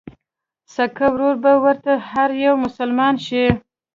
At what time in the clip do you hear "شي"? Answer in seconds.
3.25-3.45